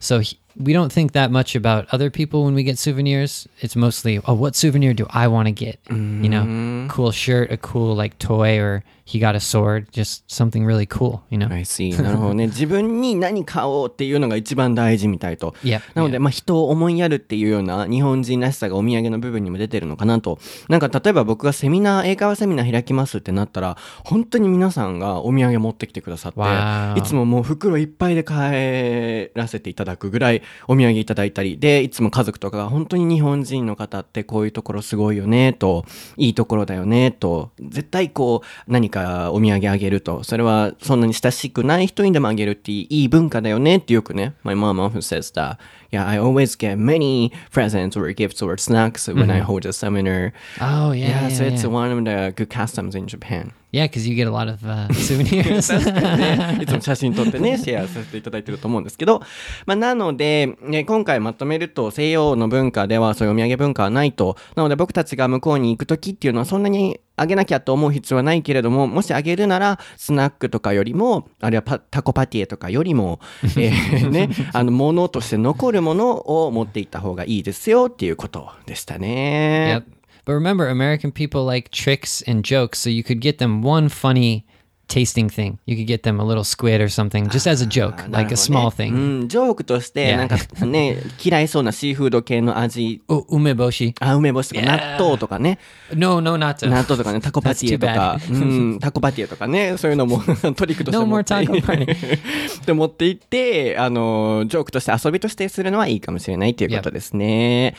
[0.00, 3.46] So he, we don't think that much about other people when we get souvenirs.
[3.60, 5.78] It's mostly, oh, what souvenir do I want to get?
[6.22, 6.88] You know, mm-hmm.
[6.88, 11.22] cool shirt, a cool like toy, or he got a sword, just something really cool.
[11.30, 11.48] You know?
[11.48, 11.96] I see.
[12.02, 12.48] なるほどね。
[12.56, 15.54] 自分に何買おうっていうのが一番大事みたいと。
[15.62, 15.80] Yep.
[15.94, 20.40] なので、まあ、人を思いやるっていうような日本人らしさがお土産の部分にも出てるのかなと。
[20.68, 26.98] なんか、例えば僕がセミナー、英会話セミナー開きますってなったら、本当に皆さんがお土産持ってきてくださって、Wow.
[26.98, 35.84] いつももう袋いっぱいで帰らせていただくぐらいお土産いただいたり、で、いつも家族とかが本当に日本人の方ってこういうところすごいよね、と、
[36.16, 38.95] いいところだよね、と、絶対こう、何か
[39.32, 45.58] お土産あげると、それはそんなに親しくない人にでもあげるっていい文化だよねってよくね、My mom often says that,
[45.90, 50.32] yeah, I always get many presents or gifts or snacks when I hold a seminar.
[50.60, 53.52] Oh yeah, Yeah, so it's one of the good customs in Japan.
[53.72, 55.70] Yeah, because you get a lot of uh, souvenirs.
[56.16, 59.20] ねいつも写真撮ってね、シェアさせていただいてると思うんですけど、
[59.66, 64.36] まあ、なので、ね、今回まとめると、西洋の文化ではそういうお土産文化はないと。
[64.54, 73.20] なので僕たちが向こうに行くときっていうのはそんなにあげなきゃと思う必要はないけれども、もしあげるなら、スナックとかよりも、あるいはパタコパティエとかよりも、
[73.56, 76.12] えーね、あの、ものとして残るもの
[76.44, 79.82] を持っていった方がいいですよっていうことでしたね。
[79.86, 79.96] Yep.
[80.26, 84.44] But remember, American people like tricks and jokes, so you could get them one funny
[84.88, 85.58] tasting thing.
[85.66, 88.30] You could get them a little squid or something, just as a joke, な like
[88.30, 88.92] る a small ね thing.
[88.94, 93.94] うん、ジョークとして.なんかね、 嫌いそうなシーフード系の味 Oh, umeboshi.
[94.00, 95.58] あ、梅干しとか.納豆とかね、
[95.94, 96.66] No, no, not.
[96.68, 100.18] 納豆とかね、タコパティエとか That's、うん、タコパティエとかね、そういうのも
[100.54, 102.66] トリックとして No 持 more って taco party.
[102.66, 107.74] で持って行 って、あの、ジョークとして遊びとしてするのはいいかもしれないということですね。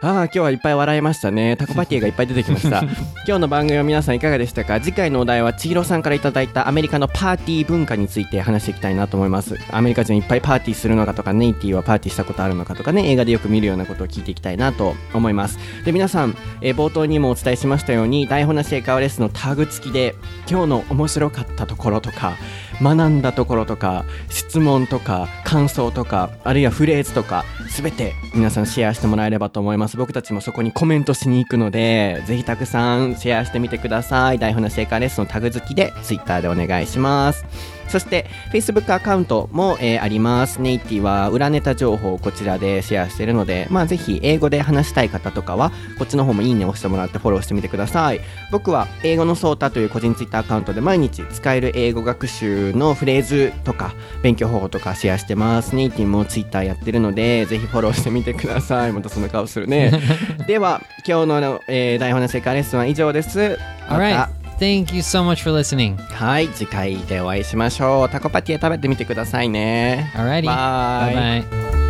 [0.00, 1.56] ああ、今日はいっぱい笑いましたね。
[1.56, 2.82] タコパティエがいっぱい出てきました。
[3.26, 4.80] 今日の番組は皆さんいかがでしたか？
[4.80, 9.56] 次回のお題は千尋さんからいただいたアメリカのパーティー文化について話していきたいなと思います。
[9.72, 15.58] アメリカ人いっぱいパーティーするのかとか、ネイティはパーティーしたことあるのかとかね、映画でよく見るようなことを聞いていきたいなと思います。
[15.84, 20.14] で、皆さん、えー冒頭にもお伝えしましたように、台本なし英会話レッスンのタグ付きで、
[20.48, 22.34] 今日の面白かったところとか、
[22.82, 29.96] 学んだところとか質問とか感想とかあるいはフレーズとか全て皆さんシェアしてもらえればと思います。
[29.96, 34.38] 僕たちもそこにコメントしに行くのでぜひたくさんシェアしてみてください。
[34.38, 37.44] 台本の成果レッスンのタグ付きで Twitter でお願いします。
[37.88, 40.60] そして Facebook アカウントも、えーあります。
[40.60, 48.20] ネイティは裏ネタ情報をこちらでシェアしているので、まあぜひ英語で話したい方とかは、こっちの方もいいねを押してもらってフォローしてみてください。
[48.52, 55.74] 僕は英語のソータという個人 Twitter アカウントで毎日使える英語学習のフレーズとか勉強方法とかシェアしてます。
[55.74, 58.92] ネイティも Twitter やってるので、ぜひフォローしてみてください。
[58.92, 59.92] またその顔するね。
[60.46, 63.58] では、今日の、えー台本の世界レッスンは以上です。
[63.90, 63.96] ま
[64.28, 64.37] た.
[64.58, 65.96] Thank you so much for listening.
[65.96, 68.08] はい、次回でお会いしましょう。
[68.08, 70.10] タコパティエ食べてみてくださいね。
[70.14, 70.44] Alrighty.
[70.44, 71.87] Bye bye.